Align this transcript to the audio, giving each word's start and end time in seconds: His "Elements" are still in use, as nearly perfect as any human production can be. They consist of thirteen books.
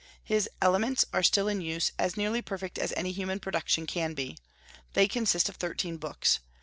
His 0.23 0.49
"Elements" 0.63 1.05
are 1.13 1.21
still 1.21 1.47
in 1.47 1.61
use, 1.61 1.91
as 1.99 2.17
nearly 2.17 2.41
perfect 2.41 2.79
as 2.79 2.91
any 2.97 3.11
human 3.11 3.39
production 3.39 3.85
can 3.85 4.15
be. 4.15 4.35
They 4.93 5.07
consist 5.07 5.47
of 5.47 5.57
thirteen 5.57 5.97
books. 5.97 6.39